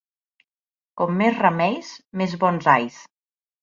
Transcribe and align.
Com 1.03 1.15
més 1.21 1.39
remeis, 1.43 1.95
més 2.25 2.37
bons 2.47 2.75
ais. 2.79 3.03